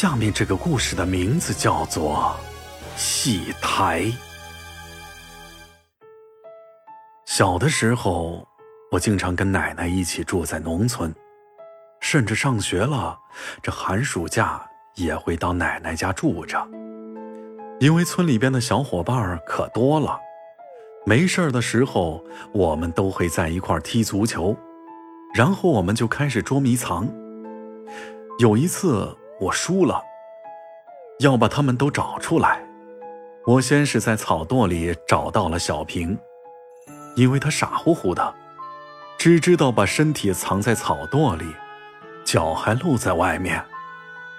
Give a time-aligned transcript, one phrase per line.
[0.00, 2.34] 下面这个故事的名字叫做
[2.98, 4.00] 《戏台》。
[7.26, 8.48] 小的时候，
[8.90, 11.14] 我经常跟奶奶一起住在农村，
[12.00, 13.18] 甚至上学了，
[13.62, 16.66] 这寒暑假也会到奶奶家住着。
[17.78, 20.18] 因为村里边的小伙伴可多了，
[21.04, 22.24] 没事的时候，
[22.54, 24.56] 我们都会在一块踢足球，
[25.34, 27.06] 然后我们就开始捉迷藏。
[28.38, 30.02] 有一次我输了，
[31.20, 32.62] 要把他们都找出来。
[33.46, 36.16] 我先是在草垛里找到了小平。
[37.16, 38.34] 因为他傻乎乎的，
[39.18, 41.44] 只知道把身体藏在草垛里，
[42.24, 43.62] 脚还露在外面。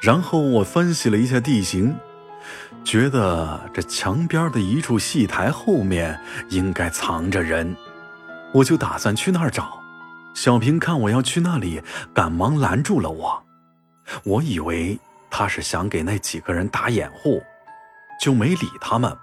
[0.00, 1.96] 然后我分析了一下地形，
[2.84, 7.76] 觉得这墙边的一处戏台后面应该藏着人，
[8.52, 9.80] 我就打算去那儿找。
[10.34, 11.80] 小平看我要去那里，
[12.12, 13.45] 赶忙拦住了我。
[14.24, 14.98] 我以为
[15.30, 17.42] 他是想给那几个人打掩护，
[18.20, 19.16] 就没理他们，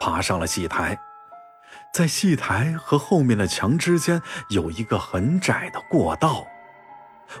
[0.00, 0.98] 爬上了戏台。
[1.92, 6.46] 在戏台和后面的墙之间有一个很窄的过道，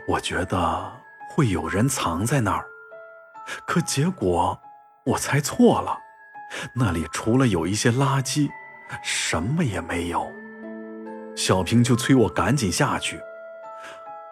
[0.06, 0.92] 我觉得
[1.30, 2.64] 会有人藏在那儿，
[3.66, 4.58] 可结果
[5.04, 5.98] 我猜错了，
[6.74, 8.48] 那里除了有一些垃圾，
[9.02, 10.30] 什么也没有。
[11.36, 13.20] 小平就催我赶紧下去，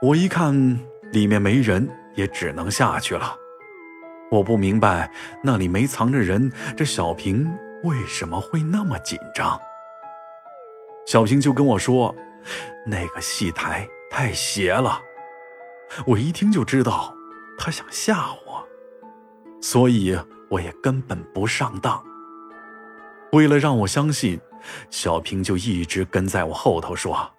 [0.03, 0.81] 我一看
[1.13, 3.37] 里面没人，也只能下去了。
[4.29, 5.09] 我不明白
[5.43, 7.49] 那里没藏着人，这小平
[7.85, 9.61] 为什么会那么紧张？
[11.07, 12.13] 小平就跟我说
[12.85, 15.01] ：“那个戏台太邪了。”
[16.05, 17.15] 我一听就知道
[17.57, 18.67] 他想吓我，
[19.61, 20.19] 所以
[20.51, 22.03] 我也根本不上当。
[23.31, 24.41] 为了让我相信，
[24.91, 27.31] 小平就一直跟在我后头说：“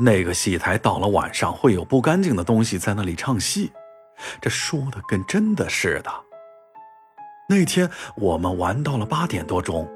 [0.00, 3.70] 那个戏台到了晚上会有不干净的东西在那里唱戏。”
[4.40, 6.10] 这说的跟真的似的。
[7.48, 9.88] 那天我们玩到了八点多钟，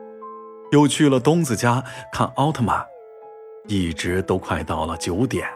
[0.73, 2.87] 又去了东子家看奥特曼。
[3.67, 5.47] 一直都快到了九点，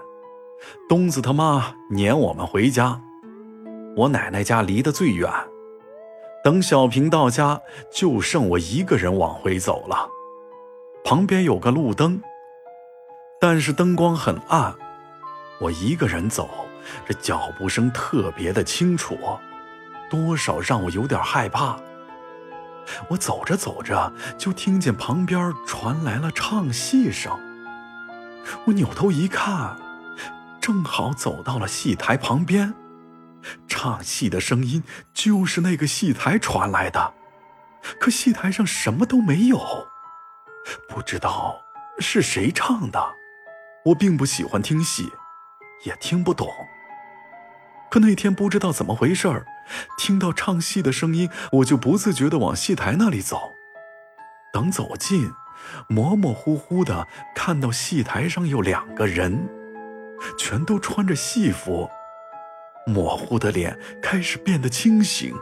[0.87, 3.01] 东子他妈撵我们回家。
[3.97, 5.31] 我奶奶家离得最远，
[6.45, 10.11] 等小平到家，就剩我一个人往回走了。
[11.05, 12.21] 旁边有个路灯，
[13.41, 14.75] 但是灯光很暗。
[15.61, 16.51] 我一个人走，
[17.07, 19.39] 这脚步声特别的清楚，
[20.11, 21.79] 多少让我有点害怕。
[23.09, 27.39] 我走着走着，就听见旁边传来了唱戏声。
[28.67, 29.77] 我扭头一看，
[30.61, 32.75] 正好走到了戏台旁边，
[33.69, 34.83] 唱戏的声音
[35.15, 37.15] 就是那个戏台传来的，
[38.01, 39.87] 可戏台上什么都没有，
[40.89, 41.63] 不知道
[42.01, 43.01] 是谁唱的。
[43.85, 45.09] 我并不喜欢听戏，
[45.85, 46.49] 也听不懂。
[47.91, 49.47] 可那天不知道怎么回事儿，
[49.99, 53.53] 听到唱戏的声音，我就不自觉地往戏台那里走。
[54.53, 55.33] 等走近。
[55.89, 57.07] 模模糊糊的
[57.37, 59.49] 看到戏台上有两个人，
[60.37, 61.89] 全都穿着戏服，
[62.85, 65.33] 模糊的脸开始变得清醒，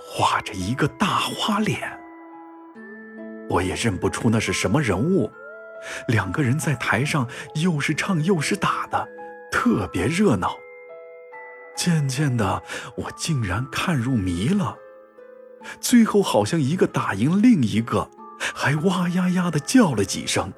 [0.00, 1.96] 画着一个大花脸。
[3.48, 5.30] 我也认不出那是什么人物。
[6.08, 9.08] 两个人在台上又是唱又是打的，
[9.52, 10.56] 特别热闹。
[11.76, 12.62] 渐渐的，
[12.96, 14.76] 我竟然看入迷了。
[15.80, 18.10] 最后好像一个打赢另一个。
[18.54, 20.52] 还哇呀呀的叫了几声，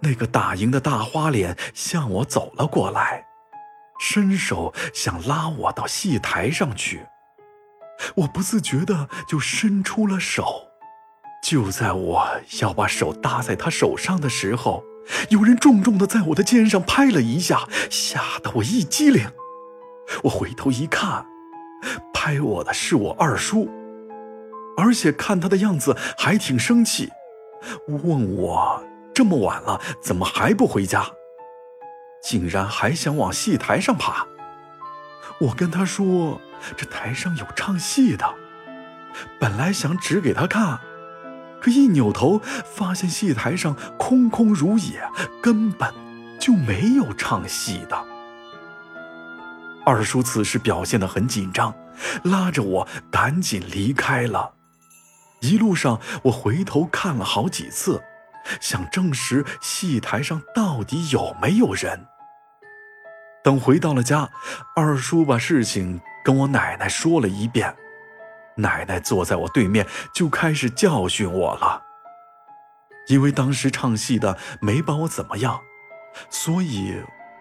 [0.00, 3.24] 那个打赢的大花脸向我走了过来，
[4.00, 7.06] 伸手想拉我到戏台上去。
[8.16, 10.64] 我不自觉的就伸出了手，
[11.44, 12.28] 就在我
[12.60, 14.82] 要把手搭在他手上的时候，
[15.28, 19.30] 有人重重的在我的肩上拍了一下，吓得我一激灵。
[20.24, 21.26] 我回头一看，
[22.12, 23.68] 拍我的是我二叔。
[24.76, 27.10] 而且看他的样子还挺生气，
[27.86, 31.04] 问我这么晚了怎么还不回家，
[32.22, 34.26] 竟然还想往戏台上爬。
[35.38, 36.40] 我跟他说
[36.76, 38.24] 这台上有唱戏的，
[39.38, 40.78] 本来想指给他看，
[41.60, 45.02] 可一扭头发现戏台上空空如也，
[45.42, 45.92] 根本
[46.38, 48.06] 就没有唱戏的。
[49.84, 51.74] 二叔此时表现得很紧张，
[52.24, 54.52] 拉着我赶紧离开了。
[55.40, 58.02] 一路上，我回头看了好几次，
[58.60, 62.06] 想证实戏台上到底有没有人。
[63.42, 64.28] 等回到了家，
[64.76, 67.74] 二叔把事情跟我奶奶说了一遍，
[68.56, 71.82] 奶奶坐在我对面就开始教训我了。
[73.08, 75.60] 因为当时唱戏的没把我怎么样，
[76.28, 76.94] 所以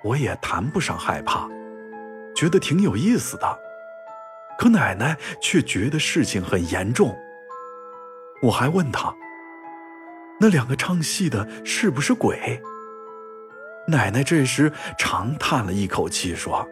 [0.03, 1.47] 我也谈不上害怕，
[2.35, 3.59] 觉得挺有意思的。
[4.57, 7.17] 可奶奶却觉得事情很严重。
[8.41, 9.13] 我还问她
[10.39, 12.61] ：“那两个唱戏的是不是鬼？”
[13.88, 16.67] 奶奶这时长叹了一口气，说：“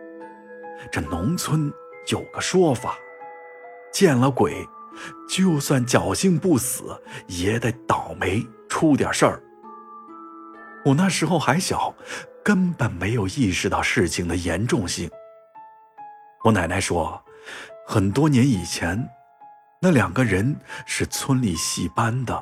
[0.92, 1.72] 这农村
[2.08, 2.98] 有个说法，
[3.92, 4.68] 见了鬼，
[5.30, 9.42] 就算侥幸不死，也得倒霉出点事儿。”
[10.86, 11.94] 我那时候还小，
[12.44, 15.10] 根本没有意识到事情的严重性。
[16.44, 17.22] 我奶奶说，
[17.86, 19.10] 很多年以前，
[19.82, 20.56] 那两个人
[20.86, 22.42] 是村里戏班的。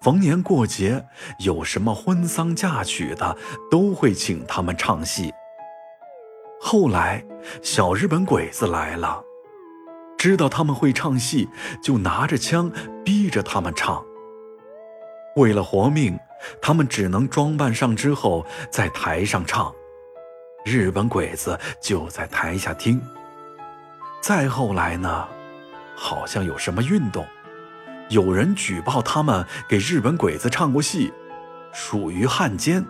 [0.00, 1.06] 逢年过节，
[1.38, 3.36] 有什么婚丧嫁娶的，
[3.70, 5.32] 都会请他们唱戏。
[6.60, 7.24] 后来，
[7.62, 9.22] 小日本鬼子来了，
[10.22, 11.48] 知道他们会唱戏，
[11.82, 12.70] 就拿着枪
[13.04, 14.00] 逼着他们唱。
[15.34, 16.16] 为了活命，
[16.60, 19.74] 他们只能装扮上之后在台上唱，
[20.64, 23.02] 日本鬼子就在台下听。
[24.20, 25.26] 再后来呢，
[25.96, 27.26] 好像有什么运动。
[28.08, 31.12] 有人举报他们给日本鬼子唱过戏，
[31.72, 32.86] 属于汉奸，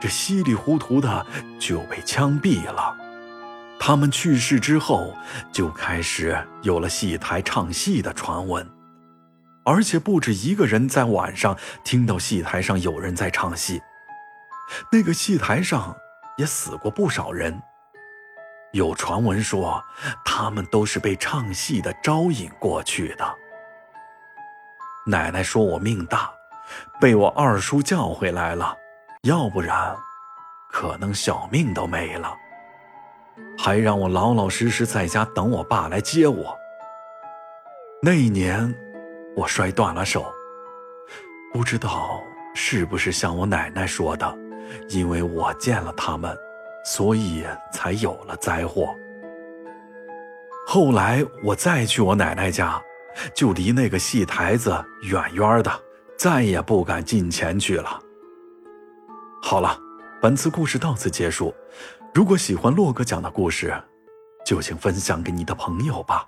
[0.00, 1.24] 这稀里糊涂的
[1.60, 3.03] 就被枪毙了。
[3.78, 5.14] 他们去世之后，
[5.52, 8.66] 就开始有了戏台唱戏的传闻，
[9.64, 13.82] 而且不止一个人在晚上听到戏台上有人在唱戏。
[14.90, 15.94] 那个戏台上
[16.38, 17.60] 也死过不少人，
[18.72, 19.84] 有传闻说
[20.24, 23.34] 他们都是被唱戏的招引过去的。
[25.06, 26.32] 奶奶说：“我命大，
[26.98, 28.74] 被我二叔叫回来了，
[29.24, 29.94] 要不然，
[30.70, 32.34] 可能小命都没了。
[33.56, 36.56] 还让我老老实实在家等我爸来接我。
[38.02, 38.74] 那一年，
[39.36, 40.26] 我摔断了手，
[41.52, 42.22] 不知道
[42.54, 44.38] 是不是像我奶奶说的，
[44.88, 46.36] 因为我见了他们，
[46.84, 48.94] 所以才有了灾祸。
[50.66, 52.80] 后来我再去我奶奶家。”
[53.32, 55.70] 就离那个戏台子远远的，
[56.18, 58.00] 再也不敢近前去了。
[59.40, 59.78] 好了，
[60.20, 61.54] 本次故事到此结束。
[62.14, 63.74] 如果喜欢洛哥讲的故事，
[64.46, 66.24] 就请分享给你的朋友吧。